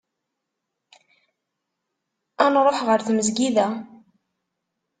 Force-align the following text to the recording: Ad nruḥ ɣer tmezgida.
Ad 2.43 2.49
nruḥ 2.51 2.79
ɣer 2.87 2.99
tmezgida. 3.07 3.67